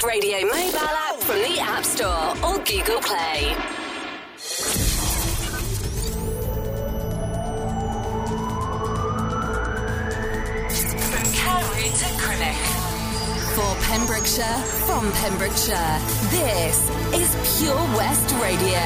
West 0.00 0.06
Radio 0.06 0.40
mobile 0.46 0.78
app 0.78 1.16
from 1.16 1.36
the 1.36 1.58
App 1.60 1.84
Store 1.84 2.30
or 2.44 2.58
Google 2.64 3.00
Play. 3.00 3.54
From 11.06 11.24
Carew 11.32 11.90
to 11.90 12.08
Crinock. 12.16 12.60
For 13.54 13.74
Pembrokeshire, 13.84 14.62
from 14.86 15.12
Pembrokeshire, 15.12 15.98
this 16.30 16.88
is 17.14 17.58
Pure 17.58 17.76
West 17.96 18.34
Radio. 18.40 18.80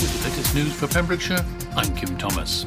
With 0.00 0.22
the 0.22 0.28
latest 0.28 0.54
news 0.54 0.72
for 0.74 0.86
Pembrokeshire, 0.86 1.44
I'm 1.76 1.94
Kim 1.96 2.16
Thomas. 2.18 2.66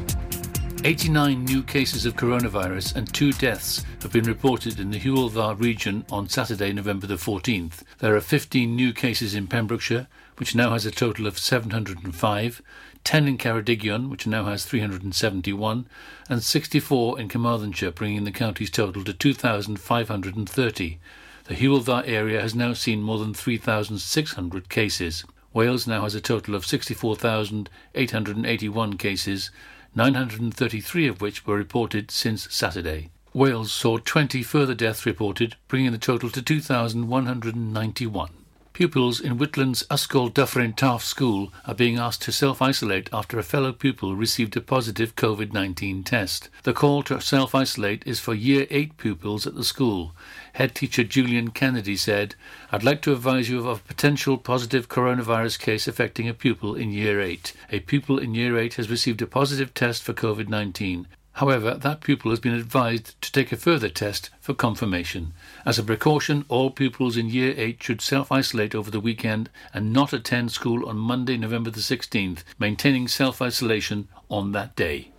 89 0.85 1.45
new 1.45 1.63
cases 1.63 2.05
of 2.05 2.15
coronavirus 2.15 2.95
and 2.95 3.11
two 3.11 3.33
deaths 3.33 3.83
have 4.03 4.11
been 4.11 4.25
reported 4.25 4.79
in 4.79 4.91
the 4.91 4.99
Dda 4.99 5.59
region 5.59 6.05
on 6.11 6.29
Saturday, 6.29 6.71
November 6.71 7.07
the 7.07 7.15
14th. 7.15 7.81
There 7.97 8.15
are 8.15 8.21
15 8.21 8.75
new 8.75 8.93
cases 8.93 9.33
in 9.33 9.47
Pembrokeshire, 9.47 10.05
which 10.37 10.53
now 10.53 10.73
has 10.73 10.85
a 10.85 10.91
total 10.91 11.25
of 11.25 11.39
705, 11.39 12.61
10 13.03 13.27
in 13.27 13.39
Ceredigion, 13.39 14.11
which 14.11 14.27
now 14.27 14.45
has 14.45 14.63
371, 14.63 15.87
and 16.29 16.43
64 16.43 17.19
in 17.19 17.29
Carmarthenshire, 17.29 17.89
bringing 17.89 18.23
the 18.23 18.31
county's 18.31 18.69
total 18.69 19.03
to 19.05 19.13
2,530. 19.13 20.99
The 21.45 21.55
Dda 21.55 22.07
area 22.07 22.39
has 22.39 22.53
now 22.53 22.73
seen 22.73 23.01
more 23.01 23.17
than 23.17 23.33
3,600 23.33 24.69
cases. 24.69 25.25
Wales 25.51 25.87
now 25.87 26.03
has 26.03 26.13
a 26.13 26.21
total 26.21 26.53
of 26.53 26.63
64,881 26.63 28.97
cases, 28.97 29.49
933 29.95 31.07
of 31.07 31.21
which 31.21 31.47
were 31.47 31.55
reported 31.55 32.11
since 32.11 32.53
Saturday. 32.53 33.09
Wales 33.33 33.71
saw 33.71 33.97
20 33.97 34.43
further 34.43 34.73
deaths 34.73 35.05
reported, 35.05 35.55
bringing 35.67 35.91
the 35.91 35.97
total 35.97 36.29
to 36.29 36.41
2,191. 36.41 38.29
Pupils 38.75 39.21
in 39.21 39.37
Whitland's 39.37 39.83
Ysgol 39.89 40.29
Dyffryn 40.33 40.75
Taff 40.75 41.01
School 41.01 41.53
are 41.65 41.73
being 41.73 41.97
asked 41.97 42.23
to 42.23 42.33
self-isolate 42.33 43.09
after 43.13 43.39
a 43.39 43.43
fellow 43.43 43.71
pupil 43.71 44.17
received 44.17 44.57
a 44.57 44.61
positive 44.61 45.15
COVID-19 45.15 46.03
test. 46.03 46.49
The 46.63 46.73
call 46.73 47.01
to 47.03 47.21
self-isolate 47.21 48.03
is 48.05 48.19
for 48.19 48.33
Year 48.33 48.67
8 48.69 48.97
pupils 48.97 49.47
at 49.47 49.55
the 49.55 49.63
school. 49.63 50.13
Head 50.55 50.73
teacher 50.73 51.03
Julian 51.03 51.51
Kennedy 51.51 51.97
said, 51.97 52.35
I'd 52.71 52.81
like 52.81 53.01
to 53.01 53.11
advise 53.11 53.49
you 53.49 53.59
of 53.59 53.65
a 53.65 53.75
potential 53.75 54.37
positive 54.37 54.87
coronavirus 54.87 55.59
case 55.59 55.85
affecting 55.85 56.29
a 56.29 56.33
pupil 56.33 56.75
in 56.75 56.93
Year 56.93 57.19
8. 57.19 57.51
A 57.73 57.81
pupil 57.81 58.17
in 58.17 58.33
Year 58.33 58.57
8 58.57 58.75
has 58.75 58.89
received 58.89 59.21
a 59.21 59.27
positive 59.27 59.73
test 59.73 60.01
for 60.01 60.13
COVID-19. 60.13 61.07
However, 61.33 61.73
that 61.73 61.99
pupil 61.99 62.31
has 62.31 62.39
been 62.39 62.53
advised 62.53 63.21
to 63.21 63.33
take 63.33 63.51
a 63.51 63.57
further 63.57 63.89
test 63.89 64.29
for 64.39 64.53
confirmation. 64.53 65.33
As 65.65 65.77
a 65.77 65.83
precaution, 65.83 66.45
all 66.47 66.71
pupils 66.71 67.17
in 67.17 67.27
Year 67.27 67.53
8 67.57 67.83
should 67.83 67.99
self 67.99 68.31
isolate 68.31 68.73
over 68.73 68.89
the 68.89 69.01
weekend 69.01 69.49
and 69.73 69.91
not 69.91 70.13
attend 70.13 70.53
school 70.53 70.87
on 70.87 70.95
Monday, 70.95 71.35
November 71.35 71.69
the 71.69 71.81
16th, 71.81 72.45
maintaining 72.57 73.09
self 73.09 73.41
isolation 73.41 74.07
on 74.29 74.53
that 74.53 74.73
day. 74.77 75.11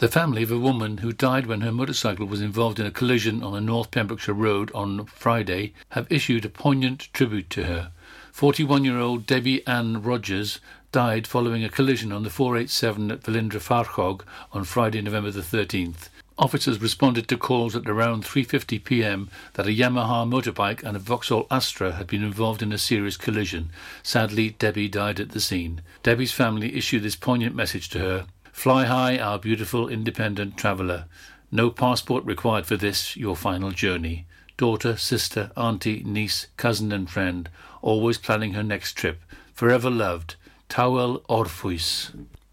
The 0.00 0.08
family 0.08 0.42
of 0.42 0.50
a 0.50 0.58
woman 0.58 0.96
who 0.98 1.12
died 1.12 1.44
when 1.44 1.60
her 1.60 1.70
motorcycle 1.70 2.24
was 2.24 2.40
involved 2.40 2.80
in 2.80 2.86
a 2.86 2.90
collision 2.90 3.42
on 3.42 3.52
the 3.52 3.60
North 3.60 3.90
Pembrokeshire 3.90 4.32
Road 4.32 4.72
on 4.74 5.04
Friday 5.04 5.74
have 5.90 6.10
issued 6.10 6.46
a 6.46 6.48
poignant 6.48 7.10
tribute 7.12 7.50
to 7.50 7.64
her. 7.64 7.92
41 8.32 8.82
year 8.82 8.98
old 8.98 9.26
Debbie 9.26 9.62
Ann 9.66 10.02
Rogers 10.02 10.58
died 10.90 11.26
following 11.26 11.62
a 11.62 11.68
collision 11.68 12.12
on 12.12 12.22
the 12.22 12.30
487 12.30 13.10
at 13.10 13.22
Velindre 13.24 13.60
Farchog 13.60 14.22
on 14.54 14.64
Friday, 14.64 15.02
November 15.02 15.30
the 15.32 15.42
13th. 15.42 16.08
Officers 16.38 16.80
responded 16.80 17.28
to 17.28 17.36
calls 17.36 17.76
at 17.76 17.86
around 17.86 18.24
3:50 18.24 18.82
p.m. 18.82 19.28
that 19.52 19.66
a 19.66 19.76
Yamaha 19.76 20.26
motorbike 20.26 20.82
and 20.82 20.96
a 20.96 20.98
Vauxhall 20.98 21.46
Astra 21.50 21.92
had 21.92 22.06
been 22.06 22.24
involved 22.24 22.62
in 22.62 22.72
a 22.72 22.78
serious 22.78 23.18
collision. 23.18 23.68
Sadly, 24.02 24.56
Debbie 24.58 24.88
died 24.88 25.20
at 25.20 25.32
the 25.32 25.40
scene. 25.40 25.82
Debbie's 26.02 26.32
family 26.32 26.74
issued 26.74 27.02
this 27.02 27.16
poignant 27.16 27.54
message 27.54 27.90
to 27.90 27.98
her: 27.98 28.26
"Fly 28.60 28.84
high, 28.84 29.16
our 29.16 29.38
beautiful 29.38 29.88
independent 29.88 30.58
traveller. 30.58 31.06
No 31.50 31.70
passport 31.70 32.26
required 32.26 32.66
for 32.66 32.76
this 32.76 33.16
your 33.16 33.34
final 33.34 33.70
journey. 33.70 34.26
Daughter, 34.58 34.98
sister, 34.98 35.50
auntie, 35.56 36.02
niece, 36.04 36.46
cousin, 36.58 36.92
and 36.92 37.08
friend, 37.08 37.48
always 37.80 38.18
planning 38.18 38.52
her 38.52 38.62
next 38.62 38.98
trip. 38.98 39.22
Forever 39.54 39.88
loved." 39.88 40.34
Tawel 40.68 41.22
Orffwys. 41.26 42.10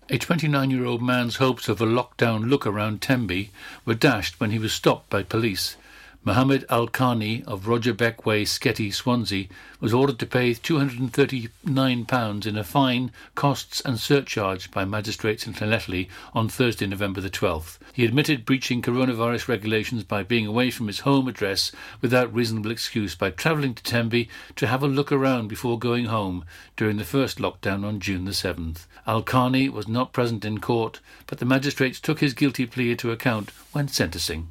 A 0.09 0.18
29 0.18 0.72
year 0.72 0.85
old 0.85 1.01
man's 1.01 1.35
hopes 1.44 1.68
of 1.68 1.81
a 1.81 1.85
lockdown 1.85 2.50
look 2.50 2.66
around 2.66 3.01
Tenby 3.01 3.51
were 3.84 3.94
dashed 3.94 4.39
when 4.39 4.51
he 4.51 4.59
was 4.59 4.72
stopped 4.72 5.09
by 5.09 5.24
police. 5.24 5.75
Mohammed 6.27 6.65
Al 6.69 6.89
Khani 6.89 7.45
of 7.45 7.69
Roger 7.69 7.93
Beck 7.93 8.25
Way, 8.25 8.43
Sketty, 8.43 8.93
Swansea, 8.93 9.47
was 9.79 9.93
ordered 9.93 10.19
to 10.19 10.25
pay 10.25 10.51
£239 10.51 12.45
in 12.45 12.57
a 12.57 12.63
fine, 12.65 13.11
costs 13.33 13.79
and 13.85 13.97
surcharge 13.97 14.69
by 14.69 14.83
magistrates 14.83 15.47
in 15.47 15.53
Llanelli 15.53 16.09
on 16.33 16.49
Thursday, 16.49 16.85
November 16.85 17.21
the 17.21 17.29
12th. 17.29 17.77
He 17.93 18.03
admitted 18.03 18.43
breaching 18.43 18.81
coronavirus 18.81 19.47
regulations 19.47 20.03
by 20.03 20.21
being 20.21 20.45
away 20.45 20.69
from 20.69 20.88
his 20.88 20.99
home 20.99 21.29
address 21.29 21.71
without 22.01 22.33
reasonable 22.33 22.71
excuse 22.71 23.15
by 23.15 23.29
travelling 23.29 23.73
to 23.75 23.83
Tenby 23.83 24.27
to 24.57 24.67
have 24.67 24.83
a 24.83 24.88
look 24.89 25.13
around 25.13 25.47
before 25.47 25.79
going 25.79 26.07
home 26.07 26.44
during 26.75 26.97
the 26.97 27.05
first 27.05 27.38
lockdown 27.38 27.85
on 27.85 28.01
June 28.01 28.25
the 28.25 28.31
7th. 28.31 28.85
Al 29.07 29.23
Khani 29.23 29.71
was 29.71 29.88
not 29.88 30.11
present 30.11 30.44
in 30.44 30.59
court, 30.59 30.99
but 31.25 31.38
the 31.38 31.45
magistrates 31.45 32.01
took 32.01 32.19
his 32.19 32.33
guilty 32.33 32.65
plea 32.65 32.91
into 32.91 33.11
account 33.11 33.51
when 33.71 33.88
sentencing. 33.88 34.49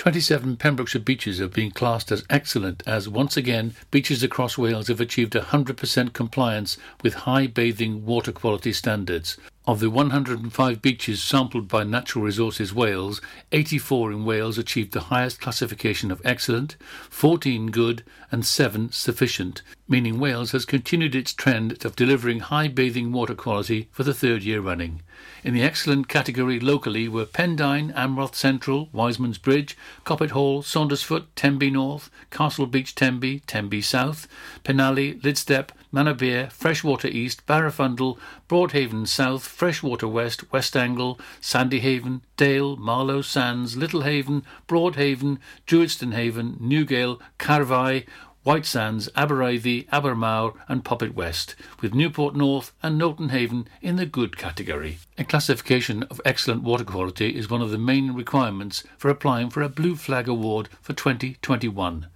27 0.00 0.56
Pembrokeshire 0.56 0.98
beaches 1.02 1.40
have 1.40 1.52
been 1.52 1.70
classed 1.70 2.10
as 2.10 2.24
excellent 2.30 2.82
as 2.86 3.06
once 3.06 3.36
again 3.36 3.74
beaches 3.90 4.22
across 4.22 4.56
Wales 4.56 4.88
have 4.88 4.98
achieved 4.98 5.34
100% 5.34 6.14
compliance 6.14 6.78
with 7.02 7.12
high 7.12 7.46
bathing 7.46 8.06
water 8.06 8.32
quality 8.32 8.72
standards. 8.72 9.36
Of 9.66 9.78
the 9.78 9.90
105 9.90 10.80
beaches 10.80 11.22
sampled 11.22 11.68
by 11.68 11.84
Natural 11.84 12.24
Resources 12.24 12.72
Wales, 12.72 13.20
84 13.52 14.10
in 14.10 14.24
Wales 14.24 14.56
achieved 14.56 14.92
the 14.92 15.12
highest 15.12 15.38
classification 15.38 16.10
of 16.10 16.22
excellent, 16.24 16.76
14 17.10 17.66
good, 17.66 18.02
and 18.32 18.46
7 18.46 18.90
sufficient, 18.90 19.60
meaning 19.86 20.18
Wales 20.18 20.52
has 20.52 20.64
continued 20.64 21.14
its 21.14 21.34
trend 21.34 21.84
of 21.84 21.94
delivering 21.94 22.40
high 22.40 22.68
bathing 22.68 23.12
water 23.12 23.34
quality 23.34 23.90
for 23.92 24.02
the 24.02 24.14
third 24.14 24.42
year 24.42 24.62
running. 24.62 25.02
In 25.44 25.52
the 25.52 25.62
excellent 25.62 26.08
category 26.08 26.58
locally 26.58 27.06
were 27.06 27.26
Pendine, 27.26 27.92
Amroth 27.92 28.34
Central, 28.34 28.88
Wiseman's 28.92 29.36
Bridge, 29.36 29.76
Coppet 30.06 30.30
Hall, 30.30 30.62
Saundersfoot, 30.62 31.26
Tenby 31.36 31.70
North, 31.70 32.10
Castle 32.30 32.66
Beach 32.66 32.94
Tenby, 32.94 33.40
Tenby 33.46 33.82
South, 33.82 34.26
Penally, 34.64 35.20
Lydstep, 35.20 35.68
Manorbier, 35.92 36.50
Freshwater 36.52 37.08
East, 37.08 37.46
Barafundle, 37.46 38.18
Broadhaven 38.48 39.06
South, 39.06 39.46
Freshwater 39.46 40.06
West, 40.06 40.52
West 40.52 40.76
Angle, 40.76 41.18
Sandyhaven, 41.40 42.20
Dale, 42.36 42.76
Marloes 42.76 43.26
Sands, 43.26 43.76
Littlehaven, 43.76 44.42
Broadhaven, 44.68 45.38
Druidston 45.66 46.14
Haven, 46.14 46.56
Newgale, 46.60 47.18
Caerfai, 47.38 48.06
White 48.42 48.64
Sands, 48.64 49.10
Abereiddy, 49.14 49.86
Abermawr, 49.88 50.54
and 50.66 50.82
Poppit 50.82 51.12
West, 51.12 51.54
with 51.82 51.92
Newport 51.92 52.34
North 52.34 52.72
and 52.82 52.98
Nolton 52.98 53.32
Haven 53.32 53.68
in 53.82 53.96
the 53.96 54.06
good 54.06 54.38
category. 54.38 54.98
A 55.18 55.24
classification 55.24 56.04
of 56.04 56.22
excellent 56.24 56.62
water 56.62 56.84
quality 56.84 57.36
is 57.36 57.50
one 57.50 57.60
of 57.60 57.70
the 57.70 57.76
main 57.76 58.12
requirements 58.12 58.82
for 58.96 59.10
applying 59.10 59.50
for 59.50 59.60
a 59.60 59.68
Blue 59.68 59.94
Flag 59.94 60.26
Award 60.26 60.70
for 60.80 60.94
2021. 60.94 62.06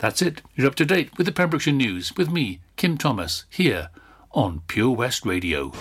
That's 0.00 0.22
it. 0.22 0.40
You're 0.56 0.66
up 0.66 0.76
to 0.76 0.86
date 0.86 1.10
with 1.18 1.26
the 1.26 1.32
Pembrokeshire 1.32 1.74
News 1.74 2.16
with 2.16 2.30
me, 2.30 2.60
Kim 2.76 2.96
Thomas, 2.96 3.44
here 3.50 3.90
on 4.32 4.62
Pure 4.66 4.96
West 4.96 5.26
Radio. 5.26 5.72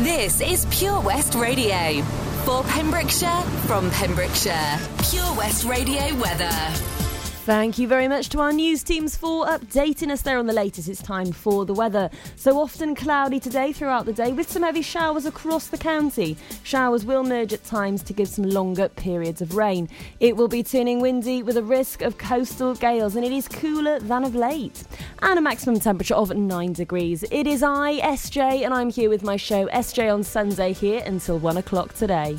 This 0.00 0.40
is 0.40 0.66
Pure 0.76 1.00
West 1.02 1.34
Radio. 1.34 2.02
For 2.44 2.64
Pembrokeshire, 2.64 3.42
from 3.68 3.88
Pembrokeshire. 3.92 4.80
Pure 5.08 5.32
West 5.36 5.64
Radio 5.64 6.12
weather. 6.16 7.01
Thank 7.44 7.76
you 7.76 7.88
very 7.88 8.06
much 8.06 8.28
to 8.28 8.40
our 8.40 8.52
news 8.52 8.84
teams 8.84 9.16
for 9.16 9.46
updating 9.46 10.12
us 10.12 10.22
there 10.22 10.38
on 10.38 10.46
the 10.46 10.52
latest. 10.52 10.88
It's 10.88 11.02
time 11.02 11.32
for 11.32 11.64
the 11.64 11.74
weather. 11.74 12.08
So 12.36 12.60
often 12.60 12.94
cloudy 12.94 13.40
today 13.40 13.72
throughout 13.72 14.06
the 14.06 14.12
day 14.12 14.32
with 14.32 14.48
some 14.48 14.62
heavy 14.62 14.80
showers 14.80 15.26
across 15.26 15.66
the 15.66 15.76
county. 15.76 16.36
Showers 16.62 17.04
will 17.04 17.24
merge 17.24 17.52
at 17.52 17.64
times 17.64 18.04
to 18.04 18.12
give 18.12 18.28
some 18.28 18.44
longer 18.44 18.88
periods 18.90 19.42
of 19.42 19.56
rain. 19.56 19.88
It 20.20 20.36
will 20.36 20.46
be 20.46 20.62
turning 20.62 21.00
windy 21.00 21.42
with 21.42 21.56
a 21.56 21.64
risk 21.64 22.00
of 22.00 22.16
coastal 22.16 22.76
gales 22.76 23.16
and 23.16 23.24
it 23.24 23.32
is 23.32 23.48
cooler 23.48 23.98
than 23.98 24.22
of 24.22 24.36
late. 24.36 24.84
And 25.20 25.36
a 25.36 25.42
maximum 25.42 25.80
temperature 25.80 26.14
of 26.14 26.32
9 26.32 26.72
degrees. 26.74 27.24
It 27.32 27.48
is 27.48 27.64
I, 27.64 27.98
SJ, 28.02 28.64
and 28.64 28.72
I'm 28.72 28.88
here 28.88 29.08
with 29.08 29.24
my 29.24 29.34
show 29.36 29.66
SJ 29.66 30.14
on 30.14 30.22
Sunday 30.22 30.72
here 30.74 31.02
until 31.04 31.40
1 31.40 31.56
o'clock 31.56 31.92
today. 31.94 32.38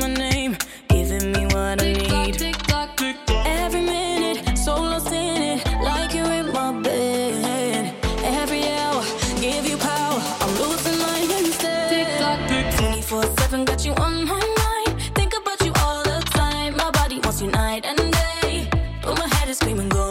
is 19.79 19.87
go 19.87 20.10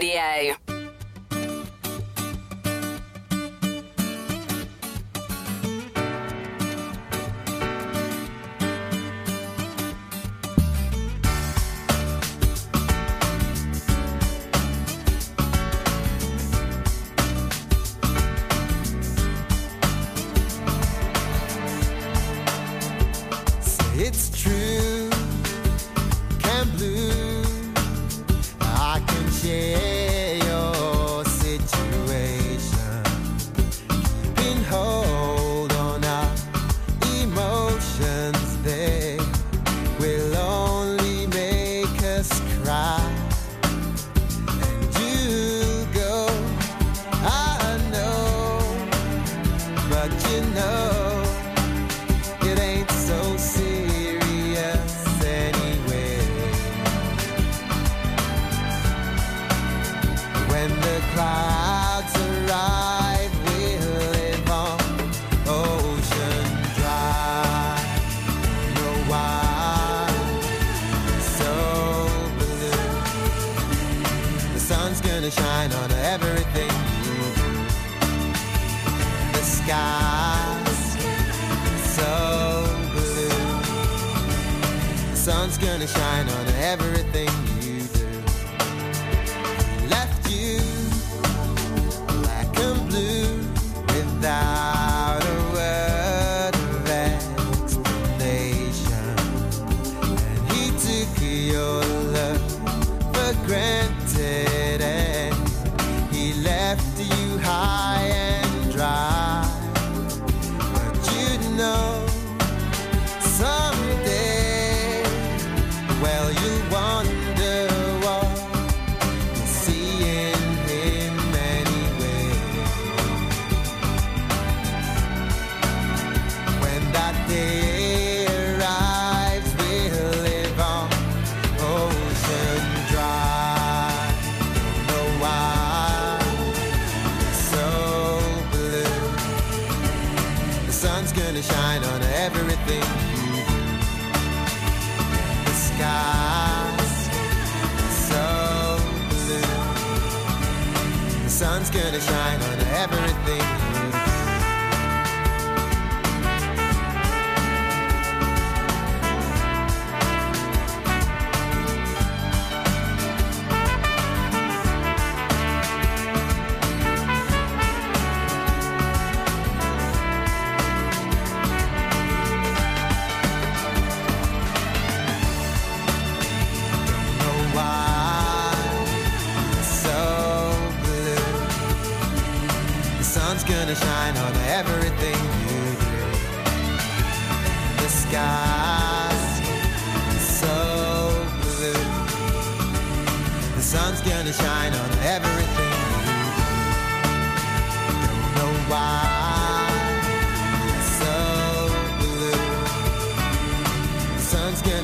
Radio. 0.00 0.47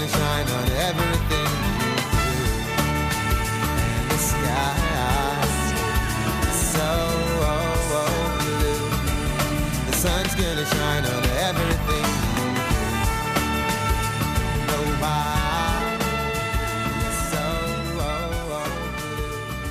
Shine 0.08 0.49
on 0.49 0.68
everything 0.68 0.84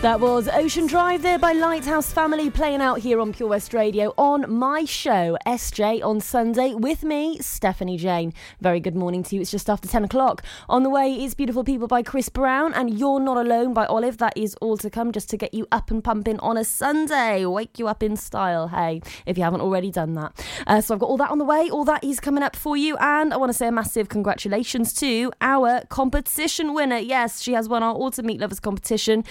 That 0.03 0.19
was 0.19 0.49
Ocean 0.49 0.85
Drive 0.85 1.21
there 1.21 1.39
by 1.39 1.53
Lighthouse 1.53 2.11
Family 2.11 2.49
playing 2.49 2.81
out 2.81 2.99
here 2.99 3.21
on 3.21 3.31
Pure 3.31 3.47
West 3.47 3.73
Radio 3.73 4.13
on 4.17 4.53
my 4.53 4.83
show, 4.83 5.37
SJ 5.47 6.03
on 6.03 6.19
Sunday, 6.19 6.73
with 6.73 7.05
me, 7.05 7.37
Stephanie 7.39 7.95
Jane. 7.95 8.33
Very 8.59 8.81
good 8.81 8.97
morning 8.97 9.23
to 9.23 9.35
you. 9.35 9.39
It's 9.39 9.49
just 9.49 9.69
after 9.69 9.87
10 9.87 10.03
o'clock. 10.03 10.43
On 10.67 10.83
the 10.83 10.89
way 10.89 11.13
is 11.13 11.35
Beautiful 11.35 11.63
People 11.63 11.87
by 11.87 12.03
Chris 12.03 12.27
Brown 12.27 12.73
and 12.73 12.99
You're 12.99 13.21
Not 13.21 13.37
Alone 13.37 13.73
by 13.73 13.85
Olive. 13.85 14.17
That 14.17 14.33
is 14.35 14.55
all 14.55 14.75
to 14.79 14.89
come 14.89 15.13
just 15.13 15.29
to 15.29 15.37
get 15.37 15.53
you 15.53 15.67
up 15.71 15.89
and 15.89 16.03
pumping 16.03 16.37
on 16.41 16.57
a 16.57 16.65
Sunday. 16.65 17.45
Wake 17.45 17.79
you 17.79 17.87
up 17.87 18.03
in 18.03 18.17
style, 18.17 18.67
hey, 18.67 19.01
if 19.25 19.37
you 19.37 19.45
haven't 19.45 19.61
already 19.61 19.89
done 19.89 20.15
that. 20.15 20.45
Uh, 20.67 20.81
so 20.81 20.95
I've 20.95 20.99
got 20.99 21.07
all 21.07 21.17
that 21.17 21.31
on 21.31 21.37
the 21.37 21.45
way. 21.45 21.69
All 21.69 21.85
that 21.85 22.03
is 22.03 22.19
coming 22.19 22.43
up 22.43 22.57
for 22.57 22.75
you. 22.75 22.97
And 22.97 23.33
I 23.33 23.37
want 23.37 23.51
to 23.53 23.57
say 23.57 23.67
a 23.67 23.71
massive 23.71 24.09
congratulations 24.09 24.91
to 24.95 25.31
our 25.39 25.85
competition 25.85 26.73
winner. 26.73 26.97
Yes, 26.97 27.41
she 27.41 27.53
has 27.53 27.69
won 27.69 27.83
our 27.83 27.95
Autumn 27.95 28.25
Meat 28.25 28.41
Lovers 28.41 28.59
competition. 28.59 29.23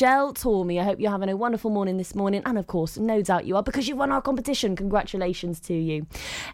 Michelle 0.00 0.32
Tormey. 0.32 0.80
I 0.80 0.84
hope 0.84 0.98
you're 0.98 1.10
having 1.10 1.28
a 1.28 1.36
wonderful 1.36 1.70
morning 1.70 1.98
this 1.98 2.14
morning. 2.14 2.40
And 2.46 2.56
of 2.56 2.66
course, 2.66 2.96
no 2.96 3.20
doubt 3.20 3.44
you 3.44 3.54
are 3.56 3.62
because 3.62 3.86
you 3.86 3.96
won 3.96 4.10
our 4.10 4.22
competition. 4.22 4.74
Congratulations 4.74 5.60
to 5.60 5.74
you. 5.74 6.06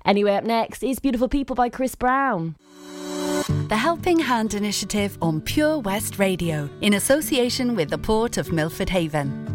Anyway, 0.05 0.33
up 0.33 0.43
next 0.43 0.83
is 0.83 0.99
Beautiful 0.99 1.29
People 1.29 1.55
by 1.55 1.69
Chris 1.69 1.95
Brown. 1.95 2.57
The 3.69 3.77
Helping 3.77 4.19
Hand 4.19 4.55
Initiative 4.55 5.17
on 5.23 5.41
Pure 5.41 5.79
West 5.79 6.19
Radio 6.19 6.69
in 6.81 6.95
association 6.95 7.77
with 7.77 7.89
the 7.89 7.99
Port 7.99 8.37
of 8.37 8.51
Milford 8.51 8.89
Haven. 8.89 9.47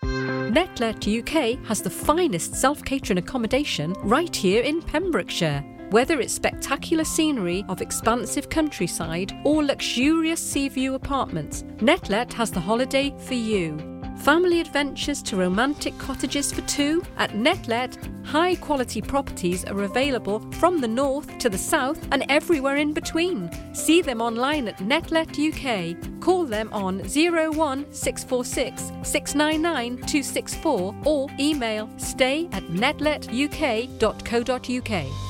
Netlet 0.00 1.06
UK 1.06 1.62
has 1.66 1.82
the 1.82 1.90
finest 1.90 2.54
self 2.54 2.82
catering 2.86 3.18
accommodation 3.18 3.92
right 4.02 4.34
here 4.34 4.62
in 4.62 4.80
Pembrokeshire. 4.80 5.62
Whether 5.90 6.20
it's 6.20 6.32
spectacular 6.32 7.02
scenery 7.02 7.64
of 7.68 7.82
expansive 7.82 8.48
countryside 8.48 9.36
or 9.44 9.64
luxurious 9.64 10.40
sea 10.40 10.68
view 10.68 10.94
apartments, 10.94 11.64
Netlet 11.78 12.32
has 12.32 12.52
the 12.52 12.60
holiday 12.60 13.12
for 13.18 13.34
you. 13.34 13.76
Family 14.18 14.60
adventures 14.60 15.20
to 15.24 15.36
romantic 15.36 15.98
cottages 15.98 16.52
for 16.52 16.60
two 16.62 17.02
at 17.16 17.32
Netlet. 17.32 17.98
High 18.24 18.54
quality 18.54 19.02
properties 19.02 19.64
are 19.64 19.82
available 19.82 20.38
from 20.52 20.80
the 20.80 20.86
north 20.86 21.38
to 21.38 21.48
the 21.48 21.58
south 21.58 21.98
and 22.12 22.24
everywhere 22.28 22.76
in 22.76 22.92
between. 22.92 23.50
See 23.74 24.00
them 24.00 24.20
online 24.20 24.68
at 24.68 24.78
Netlet 24.78 25.40
UK. 25.40 25.96
Call 26.20 26.44
them 26.44 26.72
on 26.72 27.00
01 27.00 27.92
646 27.92 28.92
699 29.02 29.96
264 29.96 30.94
or 31.04 31.26
email 31.40 31.90
stay 31.96 32.48
at 32.52 32.62
netletuk.co.uk. 32.68 35.29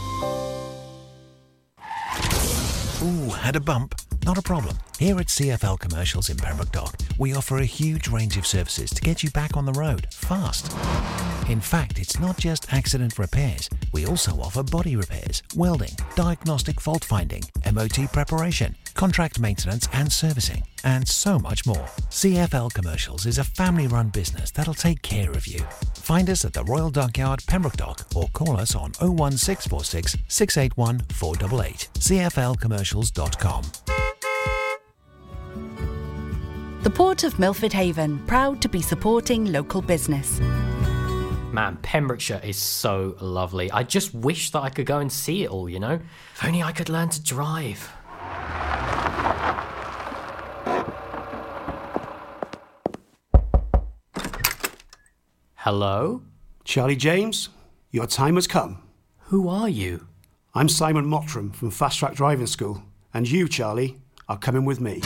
Ooh, 3.02 3.30
had 3.30 3.56
a 3.56 3.60
bump? 3.60 3.94
Not 4.24 4.38
a 4.38 4.42
problem. 4.42 4.76
Here 4.98 5.18
at 5.18 5.26
CFL 5.26 5.78
Commercials 5.78 6.28
in 6.28 6.36
Pembroke 6.36 6.72
Dock, 6.72 6.94
we 7.18 7.34
offer 7.34 7.58
a 7.58 7.64
huge 7.64 8.08
range 8.08 8.36
of 8.36 8.46
services 8.46 8.90
to 8.90 9.00
get 9.00 9.22
you 9.22 9.30
back 9.30 9.56
on 9.56 9.64
the 9.64 9.72
road 9.72 10.06
fast. 10.12 10.70
In 11.50 11.60
fact, 11.60 11.98
it's 11.98 12.20
not 12.20 12.36
just 12.38 12.72
accident 12.72 13.18
repairs. 13.18 13.68
We 13.92 14.06
also 14.06 14.30
offer 14.40 14.62
body 14.62 14.94
repairs, 14.94 15.42
welding, 15.56 15.90
diagnostic 16.14 16.80
fault 16.80 17.02
finding, 17.02 17.42
MOT 17.72 18.06
preparation, 18.12 18.76
contract 18.94 19.40
maintenance 19.40 19.88
and 19.92 20.12
servicing, 20.12 20.62
and 20.84 21.08
so 21.08 21.40
much 21.40 21.66
more. 21.66 21.88
CFL 22.08 22.72
Commercials 22.72 23.26
is 23.26 23.38
a 23.38 23.42
family 23.42 23.88
run 23.88 24.10
business 24.10 24.52
that'll 24.52 24.74
take 24.74 25.02
care 25.02 25.32
of 25.32 25.48
you. 25.48 25.58
Find 25.96 26.30
us 26.30 26.44
at 26.44 26.52
the 26.52 26.62
Royal 26.62 26.88
Dockyard, 26.88 27.44
Pembroke 27.48 27.76
Dock, 27.76 28.06
or 28.14 28.28
call 28.28 28.56
us 28.56 28.76
on 28.76 28.92
01646 29.00 30.18
681 30.28 31.00
488. 31.12 31.88
CFLcommercials.com. 31.94 33.64
The 36.84 36.90
Port 36.90 37.24
of 37.24 37.40
Milford 37.40 37.72
Haven, 37.72 38.24
proud 38.28 38.62
to 38.62 38.68
be 38.68 38.80
supporting 38.80 39.46
local 39.46 39.82
business. 39.82 40.40
Man, 41.52 41.78
Pembrokeshire 41.82 42.40
is 42.44 42.56
so 42.56 43.16
lovely. 43.20 43.72
I 43.72 43.82
just 43.82 44.14
wish 44.14 44.52
that 44.52 44.60
I 44.60 44.70
could 44.70 44.86
go 44.86 44.98
and 44.98 45.10
see 45.10 45.42
it 45.42 45.50
all, 45.50 45.68
you 45.68 45.80
know? 45.80 45.98
If 46.34 46.44
only 46.44 46.62
I 46.62 46.70
could 46.70 46.88
learn 46.88 47.08
to 47.08 47.22
drive. 47.22 47.90
Hello? 55.56 56.22
Charlie 56.64 56.96
James, 56.96 57.48
your 57.90 58.06
time 58.06 58.36
has 58.36 58.46
come. 58.46 58.82
Who 59.24 59.48
are 59.48 59.68
you? 59.68 60.06
I'm 60.54 60.68
Simon 60.68 61.04
Mottram 61.04 61.52
from 61.52 61.70
Fast 61.72 61.98
Track 61.98 62.14
Driving 62.14 62.46
School, 62.46 62.82
and 63.12 63.28
you, 63.28 63.48
Charlie, 63.48 63.98
are 64.28 64.38
coming 64.38 64.64
with 64.64 64.80
me. 64.80 65.02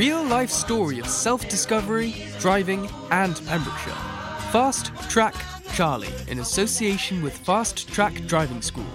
Real 0.00 0.24
life 0.24 0.48
story 0.48 0.98
of 0.98 1.06
self 1.06 1.46
discovery, 1.50 2.14
driving, 2.38 2.88
and 3.10 3.36
Pembrokeshire. 3.46 3.92
Fast 4.50 4.86
Track 5.10 5.34
Charlie 5.74 6.08
in 6.26 6.38
association 6.38 7.22
with 7.22 7.36
Fast 7.36 7.86
Track 7.86 8.14
Driving 8.26 8.62
School. 8.62 8.86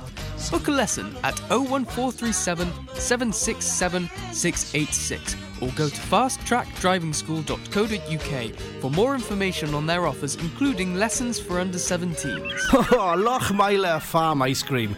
Book 0.49 0.67
a 0.67 0.71
lesson 0.71 1.15
at 1.23 1.37
01437 1.51 2.67
767 2.95 4.09
686 4.31 5.35
or 5.61 5.69
go 5.75 5.89
to 5.89 6.01
fasttrackdrivingschool.co.uk 6.01 8.55
for 8.81 8.89
more 8.89 9.13
information 9.13 9.75
on 9.75 9.85
their 9.85 10.07
offers, 10.07 10.37
including 10.37 10.95
lessons 10.95 11.39
for 11.39 11.59
under 11.59 11.77
17s. 11.77 12.49
Oh, 12.73 13.13
Lochmeyler 13.15 14.01
Farm 14.01 14.41
Ice 14.41 14.63
Cream. 14.63 14.97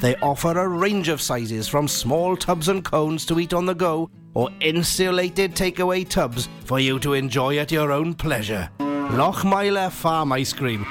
They 0.00 0.14
offer 0.16 0.58
a 0.58 0.68
range 0.68 1.08
of 1.08 1.20
sizes 1.20 1.66
from 1.68 1.88
small 1.88 2.36
tubs 2.36 2.68
and 2.68 2.84
cones 2.84 3.26
to 3.26 3.40
eat 3.40 3.52
on 3.52 3.66
the 3.66 3.74
go 3.74 4.10
or 4.34 4.50
insulated 4.60 5.54
takeaway 5.54 6.08
tubs 6.08 6.48
for 6.64 6.78
you 6.78 6.98
to 7.00 7.14
enjoy 7.14 7.58
at 7.58 7.72
your 7.72 7.90
own 7.90 8.14
pleasure. 8.14 8.70
Lochmeyler 8.78 9.90
Farm 9.90 10.32
Ice 10.32 10.52
Cream. 10.52 10.86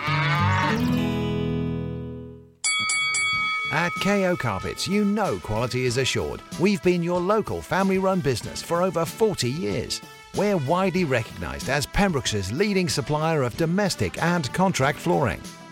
At 3.71 3.91
KO 4.01 4.35
Carpets, 4.35 4.87
you 4.87 5.05
know 5.05 5.39
quality 5.39 5.85
is 5.85 5.97
assured. 5.97 6.41
We've 6.59 6.81
been 6.83 7.03
your 7.03 7.19
local 7.19 7.61
family 7.61 7.99
run 7.99 8.21
business 8.21 8.61
for 8.61 8.81
over 8.81 9.05
40 9.05 9.49
years. 9.49 10.01
We're 10.35 10.57
widely 10.57 11.03
recognised 11.03 11.69
as 11.69 11.85
Pembroke's 11.85 12.51
leading 12.51 12.89
supplier 12.89 13.43
of 13.43 13.55
domestic 13.57 14.21
and 14.21 14.51
contract 14.53 14.99
flooring. 14.99 15.41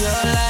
your 0.00 0.12
life. 0.12 0.49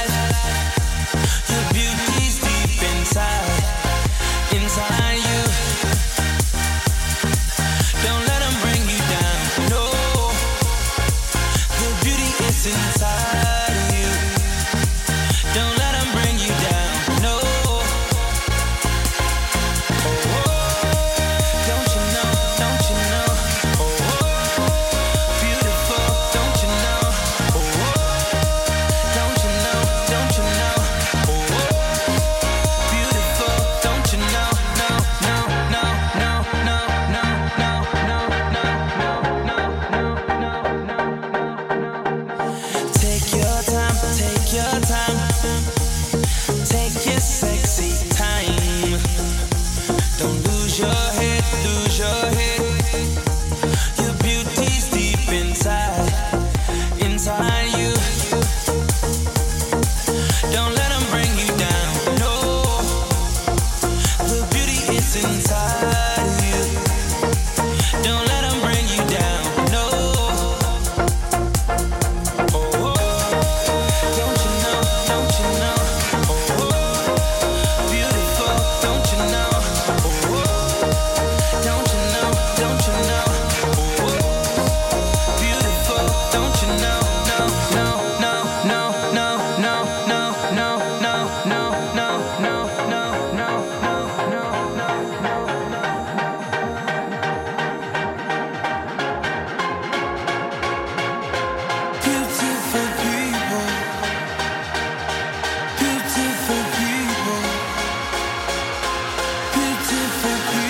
beautiful 109.90 110.30
people. 110.52 110.69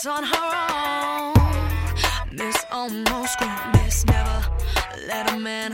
Miss 0.00 0.06
on 0.06 0.24
her 0.24 1.34
own. 1.34 1.34
Miss 2.32 2.64
almost 2.72 3.38
grown. 3.38 3.72
Miss 3.74 4.06
never 4.06 4.46
let 5.06 5.30
a 5.30 5.36
man 5.36 5.72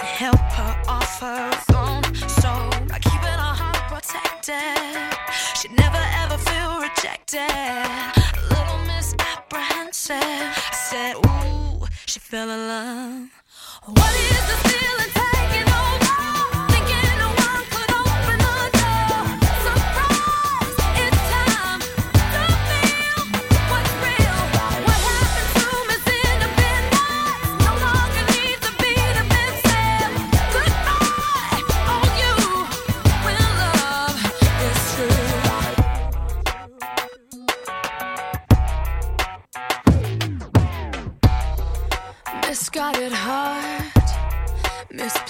help 0.00 0.40
her 0.56 0.74
off 0.88 1.20
her 1.20 1.50
own 1.76 2.02
So 2.40 2.48
by 2.88 2.98
keeping 2.98 3.38
her 3.44 3.54
heart 3.60 3.76
protected, 3.92 4.80
she 5.54 5.68
never 5.68 6.02
ever 6.22 6.38
feel 6.38 6.80
rejected. 6.80 7.52
Little 8.48 8.78
misapprehensive. 8.86 10.16
I 10.16 10.72
said, 10.72 11.16
Ooh, 11.16 11.84
she 12.06 12.20
fell 12.20 12.48
in 12.48 12.68
love. 12.68 13.28
What 13.84 14.14
is 14.14 14.46
the 14.48 14.68
feeling? 14.68 15.41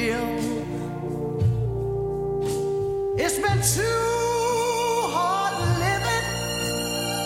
will. 0.00 0.28
It's 3.18 3.38
been 3.44 3.60
too 3.76 5.10
hard 5.16 5.54
living, 5.84 6.26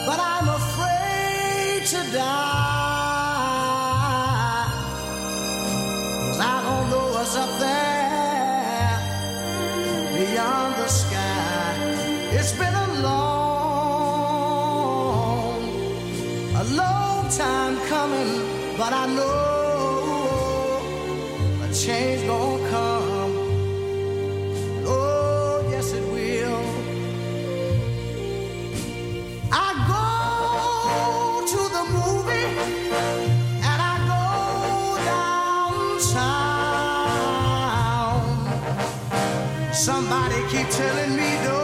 but 0.06 0.18
I'm 0.32 0.48
afraid 0.60 1.80
to 1.92 2.00
die. 2.12 2.32
'Cause 6.20 6.40
I 6.54 6.56
don't 6.66 6.86
know 6.92 7.06
what's 7.14 7.36
up 7.44 7.52
there 7.64 8.98
beyond 10.16 10.70
the 10.80 10.88
sky. 11.02 11.70
It's 12.38 12.52
been 12.60 12.76
a 12.86 12.88
long, 13.06 14.40
a 16.62 16.64
long 16.80 17.20
time 17.42 17.74
coming, 17.92 18.32
but 18.80 18.92
I 19.02 19.04
know 19.16 19.53
change 21.84 22.24
gonna 22.26 22.70
come. 22.70 23.32
Oh, 24.86 25.68
yes, 25.70 25.92
it 25.92 26.02
will. 26.14 26.64
I 29.52 29.68
go 29.92 30.02
to 31.52 31.60
the 31.76 31.84
movie 31.96 32.48
and 33.68 33.78
I 33.92 33.94
go 34.12 34.24
downtown. 36.08 36.24
Somebody 39.74 40.38
keep 40.48 40.68
telling 40.70 41.12
me 41.14 41.28
don't 41.44 41.63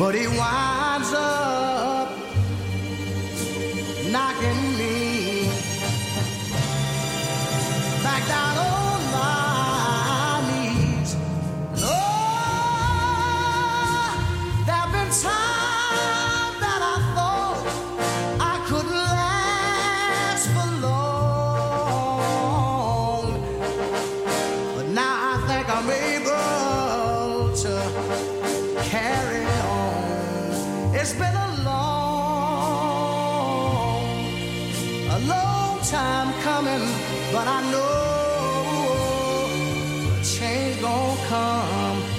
But 0.00 0.14
he 0.14 0.26
winds 0.26 0.69
time 35.90 36.32
coming, 36.42 36.86
but 37.32 37.48
I 37.48 37.60
know 37.72 37.80
a 40.20 40.22
change 40.22 40.80
gonna 40.80 41.26
come. 41.26 42.09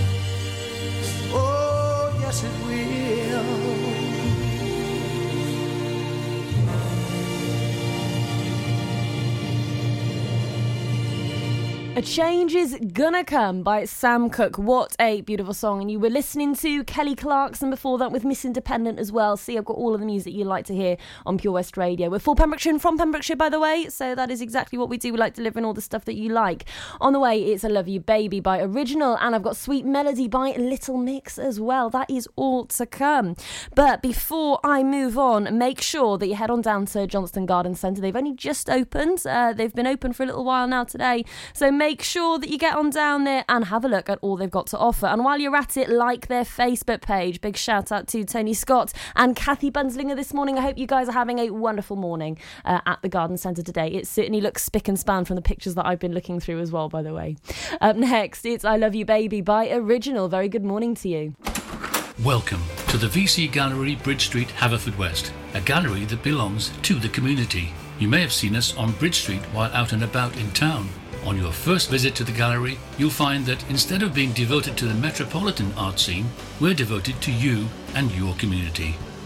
A 11.94 12.02
Change 12.02 12.56
is 12.56 12.80
Gonna 12.94 13.26
Come 13.26 13.64
by 13.64 13.84
Sam 13.84 14.30
Cooke. 14.30 14.58
What 14.58 14.96
a 14.98 15.20
beautiful 15.24 15.54
song. 15.54 15.82
And 15.82 15.92
you 15.92 16.00
were 16.00 16.10
listening 16.10 16.56
to 16.56 16.86
Kelly 16.86 17.16
Clarkson 17.16 17.70
before 17.70 17.98
that 17.98 18.14
with 18.14 18.24
Miss 18.24 18.46
Independent 18.46 18.98
as 18.98 19.12
well. 19.12 19.36
See, 19.36 19.58
I've 19.58 19.66
got 19.66 19.76
all 19.76 19.94
of 19.94 20.00
the 20.00 20.06
music 20.06 20.34
you 20.34 20.46
like 20.46 20.64
to 20.68 20.74
hear 20.74 20.96
on 21.26 21.38
Pure 21.38 21.52
West 21.52 21.76
Radio. 21.76 22.10
We're 22.10 22.20
full 22.20 22.38
Pembrokeshire 22.38 22.80
from 22.80 22.98
Pembrokeshire, 22.98 23.36
by 23.36 23.50
the 23.50 23.60
way. 23.60 23.90
So 23.90 24.16
that 24.16 24.32
is 24.32 24.40
exactly 24.40 24.80
what 24.80 24.88
we 24.88 24.98
do. 24.98 25.12
We 25.12 25.20
like 25.20 25.34
delivering 25.34 25.66
all 25.66 25.74
the 25.74 25.82
stuff 25.82 26.06
that 26.06 26.16
you 26.16 26.30
like. 26.30 26.64
On 27.02 27.12
the 27.12 27.20
way, 27.20 27.44
it's 27.44 27.66
I 27.66 27.68
Love 27.68 27.90
You 27.90 28.00
Baby 28.00 28.40
by 28.40 28.62
Original. 28.62 29.18
And 29.18 29.36
I've 29.36 29.44
got 29.44 29.58
Sweet 29.58 29.86
Melody 29.86 30.30
by 30.30 30.52
Little 30.52 30.96
Mix 30.96 31.38
as 31.38 31.60
well. 31.60 31.90
That 31.90 32.10
is 32.10 32.26
all 32.38 32.68
to 32.68 32.86
come. 32.86 33.36
But 33.76 34.02
before 34.02 34.62
I 34.64 34.82
move 34.82 35.18
on, 35.18 35.58
make 35.58 35.82
sure 35.82 36.18
that 36.18 36.26
you 36.26 36.36
head 36.36 36.52
on 36.52 36.62
down 36.62 36.86
to 36.86 37.06
Johnston 37.06 37.46
Garden 37.46 37.76
Centre. 37.76 38.00
They've 38.00 38.16
only 38.16 38.34
just 38.34 38.70
opened. 38.70 39.28
Uh, 39.28 39.52
they've 39.52 39.76
been 39.76 39.88
open 39.88 40.14
for 40.14 40.24
a 40.24 40.26
little 40.26 40.46
while 40.46 40.68
now 40.68 40.86
today. 40.86 41.26
So 41.52 41.70
make 41.82 41.91
sure 42.00 42.40
that 42.40 42.50
you 42.50 42.58
get 42.58 42.76
on 42.76 42.92
down 42.92 43.24
there 43.24 43.44
and 43.50 43.66
have 43.66 43.84
a 43.84 43.88
look 43.88 44.08
at 44.08 44.20
all 44.22 44.38
they've 44.38 44.50
got 44.50 44.68
to 44.68 44.78
offer. 44.78 45.08
And 45.08 45.26
while 45.26 45.40
you're 45.40 45.56
at 45.56 45.76
it, 45.76 45.90
like 45.90 46.28
their 46.28 46.44
Facebook 46.44 47.02
page. 47.02 47.42
Big 47.42 47.58
shout 47.58 47.92
out 47.92 48.08
to 48.10 48.24
Tony 48.24 48.54
Scott 48.54 48.94
and 49.16 49.36
Kathy 49.36 49.70
Bunslinger 49.70 50.16
this 50.16 50.34
morning. 50.34 50.58
I 50.58 50.62
hope 50.62 50.78
you 50.78 50.88
guys 50.88 51.10
are 51.10 51.14
having 51.14 51.40
a 51.40 51.50
wonderful 51.50 51.96
morning 51.96 52.38
uh, 52.64 52.80
at 52.86 53.02
the 53.02 53.10
Garden 53.10 53.36
Centre 53.36 53.64
today. 53.64 53.88
It 53.88 54.08
certainly 54.08 54.40
looks 54.40 54.64
spick 54.64 54.88
and 54.88 54.98
span 54.98 55.26
from 55.26 55.36
the 55.36 55.42
pictures 55.42 55.76
that 55.76 55.86
I've 55.86 56.00
been 56.00 56.14
looking 56.14 56.40
through 56.40 56.60
as 56.60 56.72
well, 56.72 56.88
by 56.88 57.02
the 57.02 57.14
way. 57.14 57.36
Up 57.82 57.96
next, 57.96 58.46
it's 58.46 58.64
I 58.64 58.78
Love 58.78 58.96
You 58.96 59.04
Baby 59.04 59.42
by 59.42 59.70
Original. 59.72 60.30
Very 60.30 60.48
good 60.48 60.64
morning 60.64 60.96
to 60.96 61.10
you. 61.10 61.36
Welcome 62.24 62.62
to 62.90 62.98
the 63.00 63.08
VC 63.08 63.52
Gallery, 63.52 63.96
Bridge 63.96 64.28
Street, 64.28 64.50
Haverfordwest, 64.50 65.32
a 65.56 65.62
gallery 65.62 66.06
that 66.06 66.22
belongs 66.22 66.72
to 66.84 66.94
the 66.94 67.10
community. 67.10 67.74
You 67.98 68.08
may 68.08 68.22
have 68.22 68.32
seen 68.32 68.56
us 68.56 68.78
on 68.78 68.92
Bridge 68.94 69.16
Street 69.16 69.42
while 69.54 69.74
out 69.74 69.92
and 69.94 70.04
about 70.04 70.38
in 70.38 70.52
town. 70.52 70.88
On 71.24 71.38
your 71.38 71.52
first 71.52 71.90
visit 71.92 72.16
to 72.16 72.24
the 72.24 72.32
gallery, 72.32 72.80
you'll 72.98 73.12
find 73.12 73.46
that 73.46 73.70
instead 73.70 74.02
of 74.02 74.14
being 74.14 74.32
devoted 74.32 74.76
to 74.78 74.86
the 74.86 74.96
metropolitan 74.96 75.72
art 75.78 76.00
scene, 76.00 76.26
we're 76.60 76.74
devoted 76.74 77.22
to 77.22 77.32
you 77.32 77.68
and 77.94 78.12
your 78.12 78.34
community. 78.36 78.96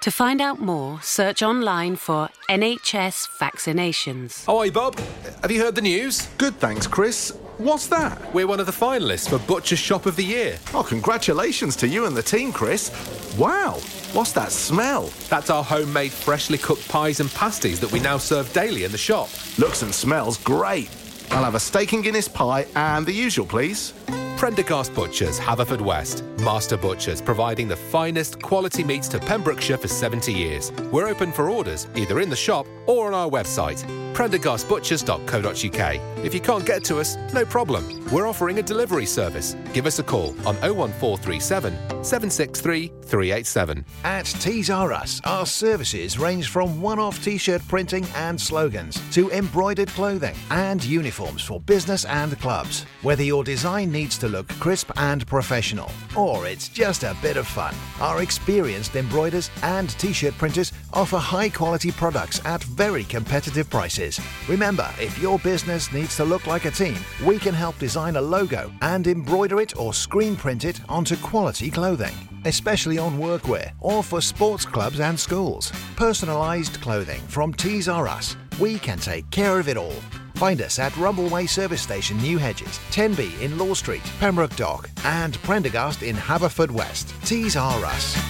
To 0.00 0.10
find 0.10 0.40
out 0.40 0.58
more, 0.58 0.98
search 1.02 1.42
online 1.42 1.94
for 1.94 2.30
NHS 2.48 3.28
vaccinations. 3.38 4.46
Oh, 4.48 4.62
hey, 4.62 4.70
Bob. 4.70 4.98
Have 5.42 5.50
you 5.50 5.60
heard 5.60 5.74
the 5.74 5.82
news? 5.82 6.26
Good, 6.38 6.54
thanks, 6.54 6.86
Chris. 6.86 7.36
What's 7.58 7.86
that? 7.88 8.32
We're 8.32 8.46
one 8.46 8.60
of 8.60 8.64
the 8.64 8.72
finalists 8.72 9.28
for 9.28 9.38
Butcher 9.46 9.76
Shop 9.76 10.06
of 10.06 10.16
the 10.16 10.24
Year. 10.24 10.58
Oh, 10.72 10.82
congratulations 10.82 11.76
to 11.76 11.86
you 11.86 12.06
and 12.06 12.16
the 12.16 12.22
team, 12.22 12.50
Chris. 12.50 12.90
Wow, 13.36 13.72
what's 14.14 14.32
that 14.32 14.52
smell? 14.52 15.10
That's 15.28 15.50
our 15.50 15.62
homemade 15.62 16.12
freshly 16.12 16.56
cooked 16.56 16.88
pies 16.88 17.20
and 17.20 17.30
pasties 17.32 17.78
that 17.80 17.92
we 17.92 18.00
now 18.00 18.16
serve 18.16 18.50
daily 18.54 18.84
in 18.84 18.92
the 18.92 18.98
shop. 18.98 19.28
Looks 19.58 19.82
and 19.82 19.94
smells 19.94 20.38
great. 20.38 20.88
I'll 21.30 21.44
have 21.44 21.54
a 21.54 21.60
steak 21.60 21.92
and 21.92 22.02
Guinness 22.02 22.28
pie 22.28 22.66
and 22.74 23.06
the 23.06 23.12
usual, 23.12 23.46
please. 23.46 23.92
Prendergast 24.36 24.94
Butchers, 24.94 25.38
Haverfordwest. 25.38 26.24
Master 26.40 26.78
Butchers, 26.78 27.20
providing 27.20 27.68
the 27.68 27.76
finest 27.76 28.40
quality 28.40 28.82
meats 28.82 29.06
to 29.08 29.18
Pembrokeshire 29.18 29.76
for 29.76 29.88
70 29.88 30.32
years. 30.32 30.72
We're 30.90 31.08
open 31.08 31.30
for 31.30 31.50
orders, 31.50 31.86
either 31.94 32.20
in 32.20 32.30
the 32.30 32.36
shop 32.36 32.66
or 32.86 33.08
on 33.08 33.14
our 33.14 33.28
website, 33.28 33.84
prendergastbutchers.co.uk. 34.14 36.24
If 36.24 36.32
you 36.32 36.40
can't 36.40 36.64
get 36.64 36.82
to 36.84 37.00
us, 37.00 37.16
no 37.34 37.44
problem. 37.44 38.02
We're 38.10 38.26
offering 38.26 38.58
a 38.58 38.62
delivery 38.62 39.04
service. 39.04 39.56
Give 39.74 39.84
us 39.84 39.98
a 39.98 40.02
call 40.02 40.30
on 40.46 40.56
01437 40.62 41.74
763 42.02 42.92
387. 43.02 43.84
At 44.04 44.24
Tees 44.24 44.70
R 44.70 44.94
Us, 44.94 45.20
our 45.24 45.44
services 45.44 46.18
range 46.18 46.48
from 46.48 46.80
one 46.80 46.98
off 46.98 47.22
t 47.22 47.36
shirt 47.36 47.60
printing 47.68 48.06
and 48.14 48.40
slogans 48.40 48.98
to 49.12 49.30
embroidered 49.32 49.88
clothing 49.88 50.34
and 50.50 50.82
uniforms 50.82 51.10
for 51.20 51.60
business 51.60 52.04
and 52.06 52.38
clubs. 52.40 52.84
Whether 53.02 53.22
your 53.22 53.44
design 53.44 53.92
needs 53.92 54.16
to 54.18 54.28
look 54.28 54.48
crisp 54.60 54.90
and 54.96 55.26
professional, 55.26 55.90
or 56.16 56.46
it's 56.46 56.68
just 56.68 57.02
a 57.02 57.16
bit 57.20 57.36
of 57.36 57.46
fun, 57.46 57.74
our 58.00 58.22
experienced 58.22 58.96
embroiders 58.96 59.50
and 59.62 59.90
t 59.90 60.12
shirt 60.12 60.34
printers 60.38 60.72
offer 60.92 61.18
high 61.18 61.48
quality 61.48 61.92
products 61.92 62.40
at 62.44 62.62
very 62.64 63.04
competitive 63.04 63.68
prices. 63.68 64.20
Remember, 64.48 64.88
if 65.00 65.18
your 65.18 65.38
business 65.40 65.92
needs 65.92 66.16
to 66.16 66.24
look 66.24 66.46
like 66.46 66.64
a 66.64 66.70
team, 66.70 66.96
we 67.24 67.38
can 67.38 67.54
help 67.54 67.78
design 67.78 68.16
a 68.16 68.20
logo 68.20 68.72
and 68.80 69.06
embroider 69.06 69.60
it 69.60 69.76
or 69.76 69.92
screen 69.92 70.36
print 70.36 70.64
it 70.64 70.80
onto 70.88 71.16
quality 71.16 71.70
clothing 71.70 72.14
especially 72.44 72.98
on 72.98 73.18
workwear 73.18 73.72
or 73.80 74.02
for 74.02 74.20
sports 74.20 74.64
clubs 74.64 75.00
and 75.00 75.18
schools. 75.18 75.70
Personalised 75.96 76.80
clothing 76.80 77.20
from 77.28 77.52
Tees 77.52 77.88
R 77.88 78.08
Us. 78.08 78.36
We 78.58 78.78
can 78.78 78.98
take 78.98 79.30
care 79.30 79.58
of 79.58 79.68
it 79.68 79.76
all. 79.76 79.94
Find 80.40 80.62
us 80.62 80.78
at 80.78 80.92
Rumbleway 80.92 81.46
Service 81.46 81.82
Station, 81.82 82.16
New 82.16 82.38
Hedges, 82.38 82.80
10B 82.92 83.42
in 83.42 83.58
Law 83.58 83.74
Street, 83.74 84.00
Pembroke 84.20 84.56
Dock, 84.56 84.88
and 85.04 85.34
Prendergast 85.42 86.02
in 86.02 86.16
Haverfordwest. 86.16 87.12
Tees 87.26 87.56
R 87.56 87.84
Us. 87.84 88.29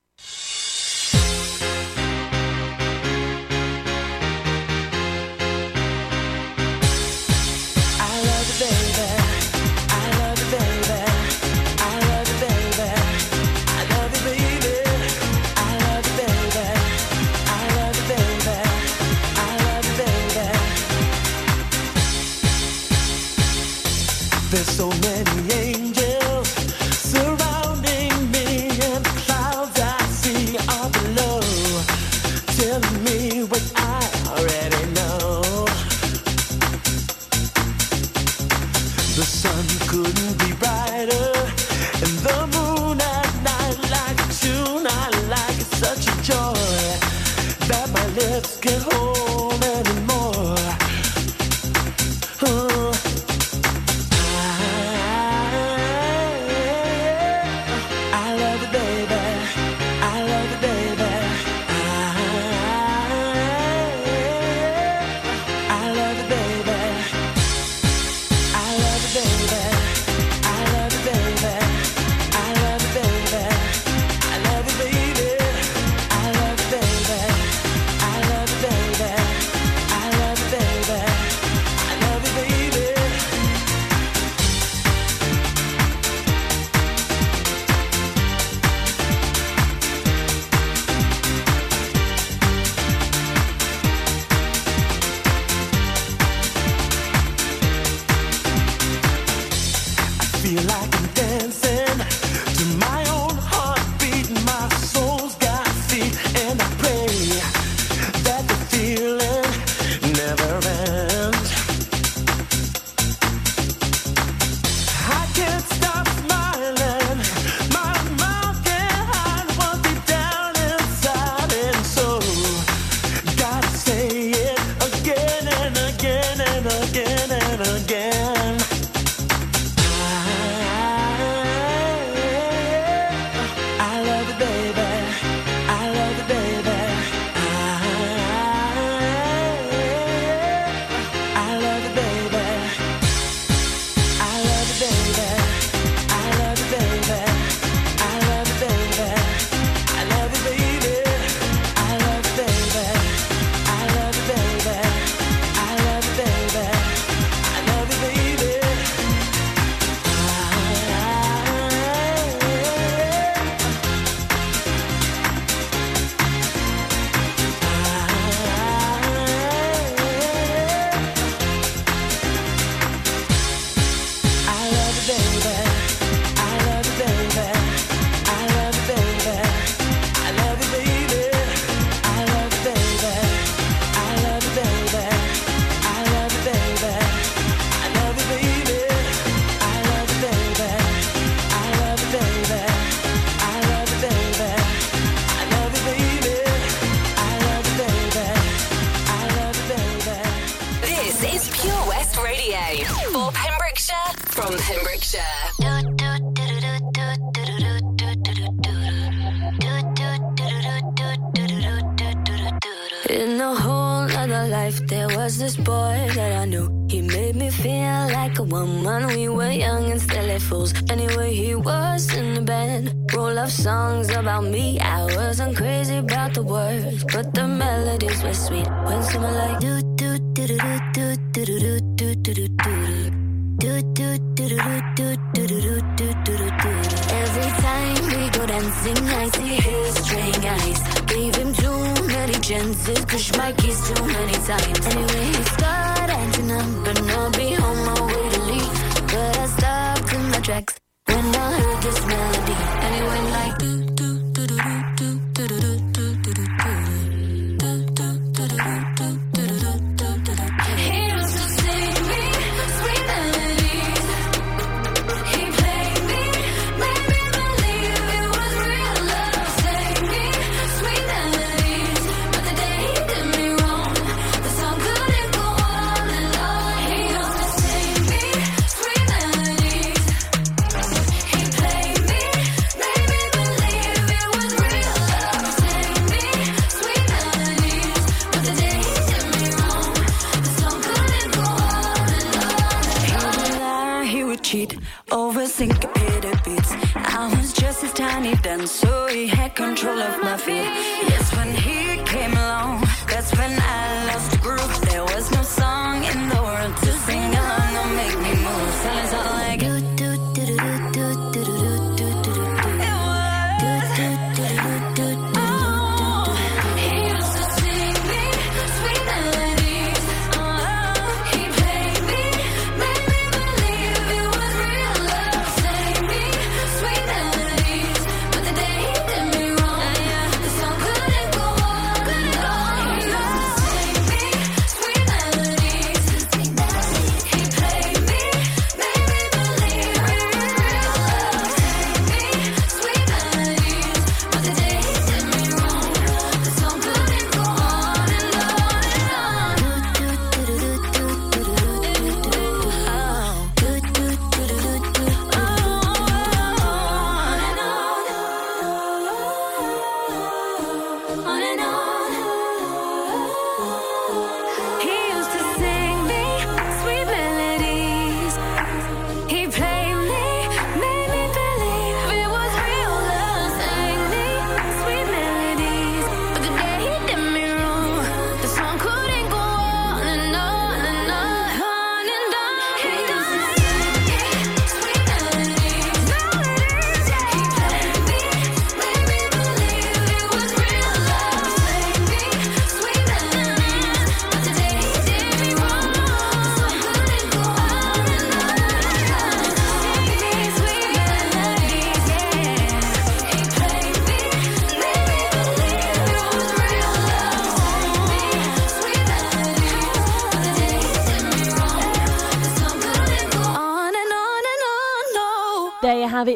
off 300.11 300.23
my 300.23 300.37
feet. 300.37 301.10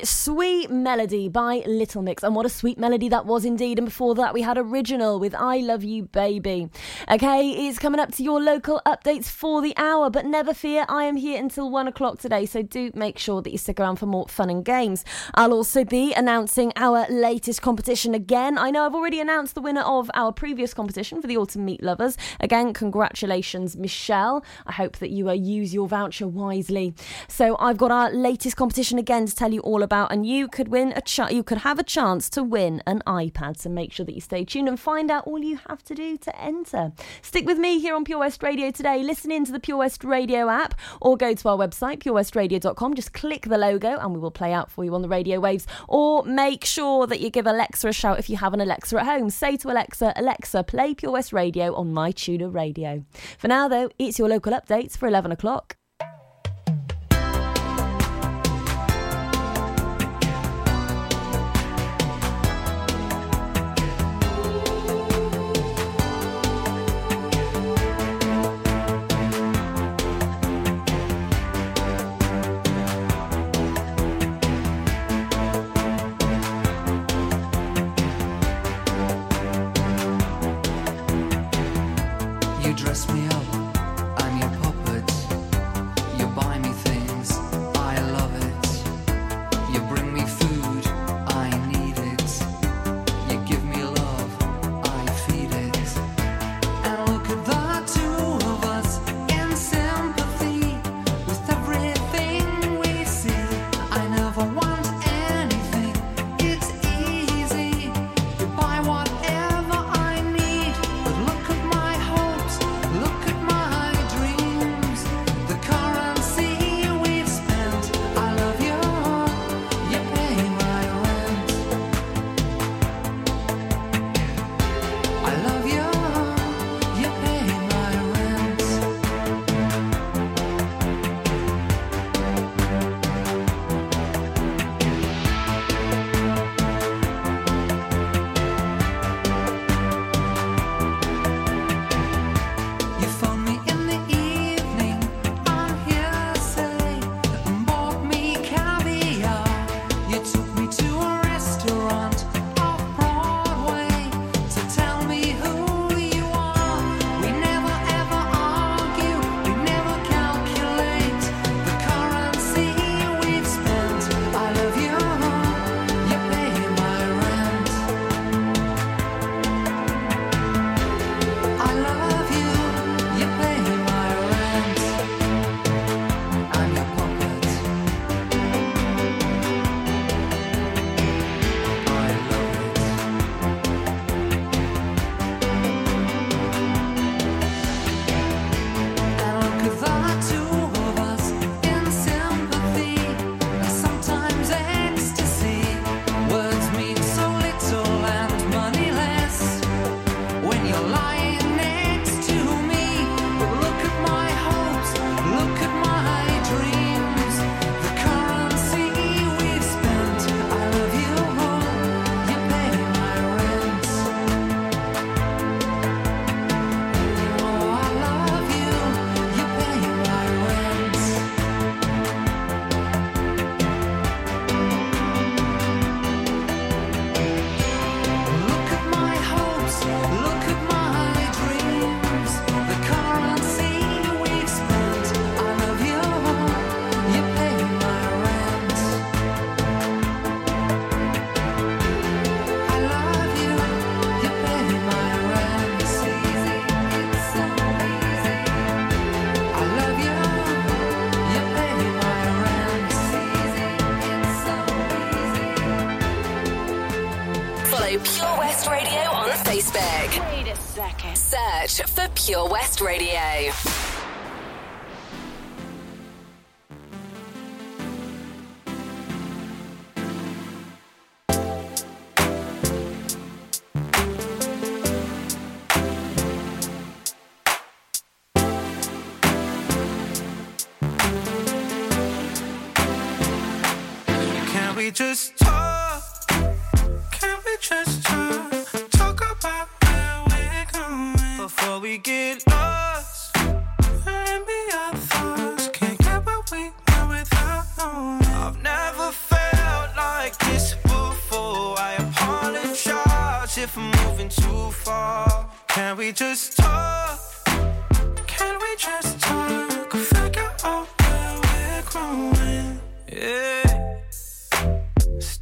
sweet 0.05 0.54
Melody 0.69 1.29
by 1.29 1.63
Little 1.67 2.01
Mix. 2.01 2.23
And 2.23 2.35
what 2.35 2.45
a 2.45 2.49
sweet 2.49 2.77
melody 2.77 3.09
that 3.09 3.25
was 3.25 3.45
indeed. 3.45 3.77
And 3.77 3.85
before 3.85 4.15
that, 4.15 4.33
we 4.33 4.41
had 4.41 4.57
Original 4.57 5.19
with 5.19 5.35
I 5.35 5.57
Love 5.57 5.83
You 5.83 6.03
Baby. 6.03 6.69
Okay, 7.11 7.67
it's 7.67 7.77
coming 7.77 7.99
up 7.99 8.11
to 8.15 8.23
your 8.23 8.41
local 8.41 8.81
updates 8.85 9.25
for 9.25 9.61
the 9.61 9.73
hour. 9.77 10.09
But 10.09 10.25
never 10.25 10.53
fear, 10.53 10.85
I 10.89 11.03
am 11.03 11.15
here 11.17 11.39
until 11.39 11.69
one 11.69 11.87
o'clock 11.87 12.19
today. 12.19 12.45
So 12.45 12.61
do 12.61 12.91
make 12.95 13.17
sure 13.19 13.41
that 13.41 13.51
you 13.51 13.57
stick 13.57 13.79
around 13.79 13.97
for 13.97 14.05
more 14.05 14.27
fun 14.27 14.49
and 14.49 14.63
games. 14.63 15.03
I'll 15.33 15.53
also 15.53 15.83
be 15.83 16.13
announcing 16.13 16.71
our 16.75 17.05
latest 17.09 17.61
competition 17.61 18.15
again. 18.15 18.57
I 18.57 18.71
know 18.71 18.85
I've 18.85 18.95
already 18.95 19.19
announced 19.19 19.55
the 19.55 19.61
winner 19.61 19.81
of 19.81 20.09
our 20.13 20.31
previous 20.31 20.73
competition 20.73 21.21
for 21.21 21.27
the 21.27 21.37
Autumn 21.37 21.65
Meat 21.65 21.83
Lovers. 21.83 22.17
Again, 22.39 22.73
congratulations, 22.73 23.77
Michelle. 23.77 24.43
I 24.65 24.71
hope 24.73 24.97
that 24.97 25.09
you 25.09 25.29
uh, 25.29 25.33
use 25.33 25.73
your 25.73 25.87
voucher 25.87 26.27
wisely. 26.27 26.93
So 27.27 27.57
I've 27.59 27.77
got 27.77 27.91
our 27.91 28.11
latest 28.11 28.55
competition 28.55 28.97
again 28.97 29.25
to 29.25 29.35
tell 29.35 29.53
you 29.53 29.59
all 29.61 29.83
about. 29.83 30.11
And 30.11 30.25
you 30.25 30.44
you 30.45 30.49
could 30.49 30.67
win 30.67 30.93
a 30.95 31.01
ch- 31.01 31.31
you 31.31 31.41
could 31.41 31.57
have 31.69 31.79
a 31.79 31.83
chance 31.83 32.29
to 32.29 32.43
win 32.43 32.79
an 32.85 33.01
iPad. 33.07 33.57
So 33.57 33.67
make 33.67 33.91
sure 33.91 34.05
that 34.05 34.13
you 34.13 34.21
stay 34.21 34.45
tuned 34.45 34.67
and 34.67 34.79
find 34.79 35.09
out 35.09 35.25
all 35.25 35.39
you 35.39 35.57
have 35.67 35.81
to 35.85 35.95
do 35.95 36.17
to 36.17 36.39
enter. 36.39 36.91
Stick 37.23 37.47
with 37.47 37.57
me 37.57 37.79
here 37.79 37.95
on 37.95 38.03
Pure 38.03 38.19
West 38.19 38.43
Radio 38.43 38.69
today. 38.69 39.01
Listen 39.01 39.31
in 39.31 39.43
to 39.45 39.51
the 39.51 39.59
Pure 39.59 39.77
West 39.77 40.03
Radio 40.03 40.47
app 40.47 40.75
or 41.01 41.17
go 41.17 41.33
to 41.33 41.49
our 41.49 41.57
website 41.57 41.97
purewestradio.com. 41.97 42.93
Just 42.93 43.11
click 43.11 43.47
the 43.47 43.57
logo 43.57 43.97
and 43.97 44.13
we 44.13 44.19
will 44.19 44.29
play 44.29 44.53
out 44.53 44.69
for 44.69 44.85
you 44.85 44.93
on 44.93 45.01
the 45.01 45.09
radio 45.09 45.39
waves. 45.39 45.65
Or 45.87 46.23
make 46.23 46.63
sure 46.63 47.07
that 47.07 47.21
you 47.21 47.31
give 47.31 47.47
Alexa 47.47 47.87
a 47.87 47.91
shout 47.91 48.19
if 48.19 48.29
you 48.29 48.37
have 48.37 48.53
an 48.53 48.61
Alexa 48.61 48.99
at 48.99 49.05
home. 49.07 49.31
Say 49.31 49.57
to 49.57 49.71
Alexa, 49.71 50.13
Alexa, 50.15 50.61
play 50.65 50.93
Pure 50.93 51.13
West 51.13 51.33
Radio 51.33 51.73
on 51.73 51.91
my 51.91 52.11
TuneIn 52.11 52.53
radio. 52.53 53.03
For 53.39 53.47
now 53.47 53.67
though, 53.67 53.89
it's 53.97 54.19
your 54.19 54.29
local 54.29 54.53
updates 54.53 54.95
for 54.95 55.07
11 55.07 55.31
o'clock. 55.31 55.75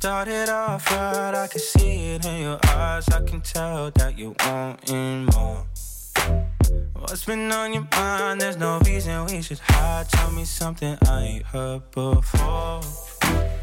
Started 0.03 0.49
off 0.49 0.91
right, 0.91 1.33
I 1.33 1.47
can 1.47 1.61
see 1.61 2.15
it 2.15 2.25
in 2.25 2.41
your 2.41 2.59
eyes. 2.67 3.07
I 3.07 3.21
can 3.21 3.39
tell 3.39 3.89
that 3.91 4.17
you 4.19 4.35
wanting 4.45 5.27
more. 5.27 5.65
What's 6.99 7.23
been 7.23 7.49
on 7.49 7.71
your 7.71 7.87
mind? 7.89 8.41
There's 8.41 8.57
no 8.57 8.79
reason 8.79 9.23
we 9.27 9.41
should 9.41 9.59
hide. 9.59 10.09
Tell 10.09 10.29
me 10.31 10.43
something 10.43 10.97
I 11.07 11.21
ain't 11.21 11.45
heard 11.45 11.89
before. 11.91 12.81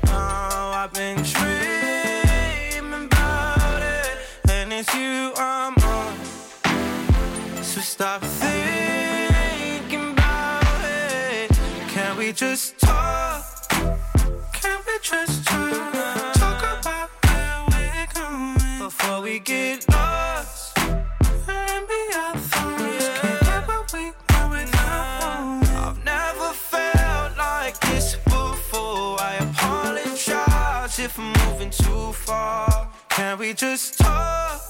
Oh, 0.07 0.72
I've 0.74 0.95
been 0.95 1.22
dreaming 1.22 3.05
about 3.05 3.82
it, 3.82 4.16
and 4.49 4.72
it's 4.72 4.95
you 4.95 5.34
I'm 5.36 5.74
on. 5.74 6.16
So 7.62 7.82
stop 7.82 8.22
thinking 8.22 10.12
about 10.12 10.84
it. 10.84 11.51
Can 11.88 12.16
we 12.16 12.32
just 12.32 12.78
talk? 12.78 13.49
Can 15.11 15.19
we 15.19 15.27
just 15.27 15.45
talk? 15.45 15.95
About 16.37 17.11
where 17.25 17.65
we're 17.69 18.07
going 18.15 18.79
before 18.79 19.21
we 19.23 19.41
get 19.41 19.89
lost. 19.91 20.79
I've 25.73 26.05
never 26.05 26.53
felt 26.53 27.37
like 27.37 27.81
this 27.81 28.15
before. 28.25 29.21
I 29.21 29.35
apologize 29.41 30.99
if 31.01 31.19
I'm 31.19 31.33
moving 31.45 31.71
too 31.71 32.13
far. 32.13 32.89
Can 33.09 33.39
we 33.39 33.53
just 33.53 33.99
talk? 33.99 34.70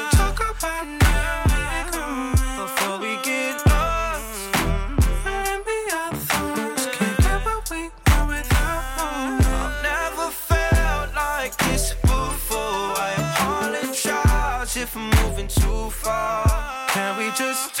just 17.41 17.80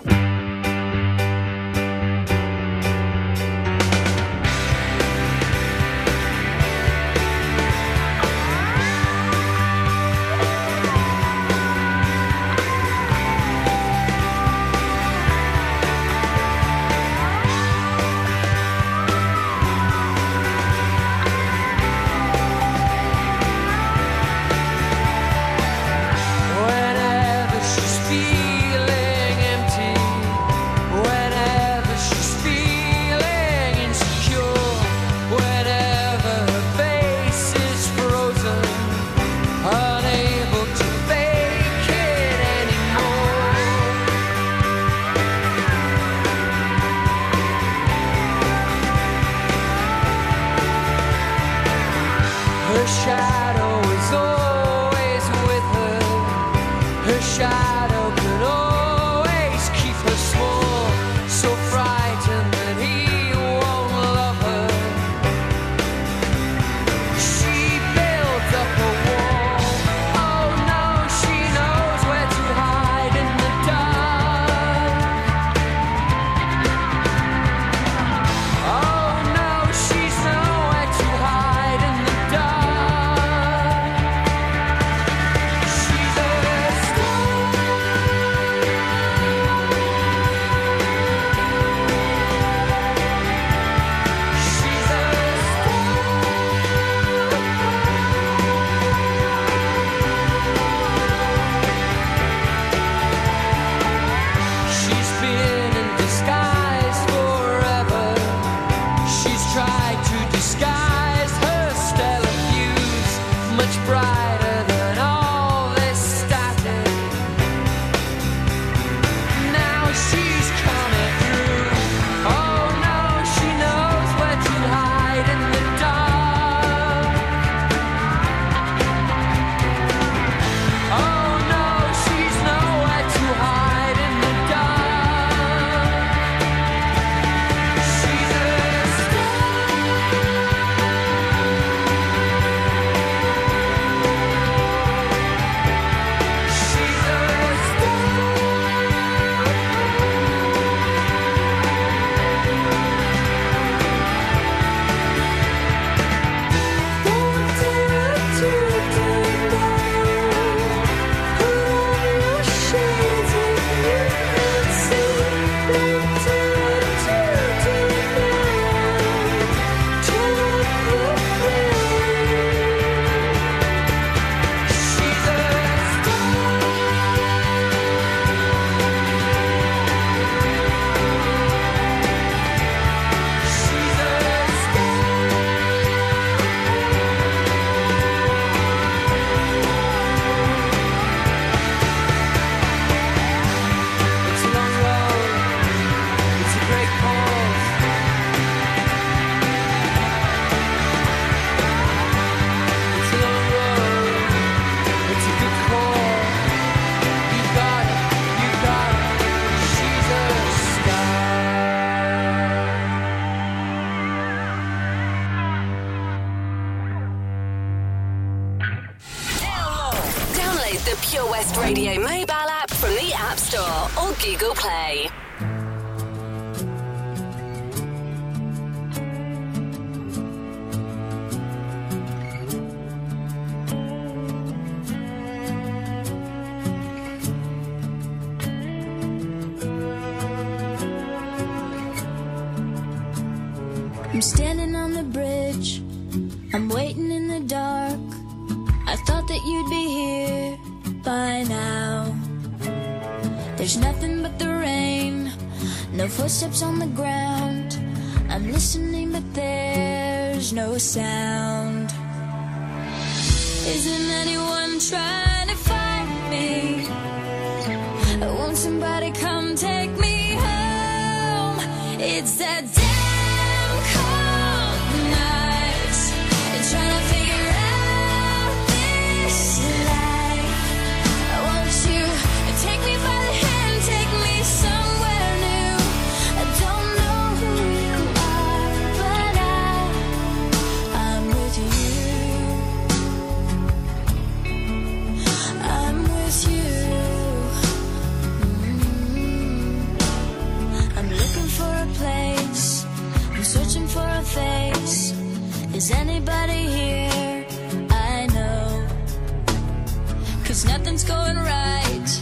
Cause 310.51 310.65
nothing's 310.65 311.05
going 311.05 311.37
right. 311.37 312.21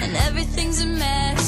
And 0.00 0.16
everything's 0.26 0.80
a 0.82 0.86
mess. 0.86 1.47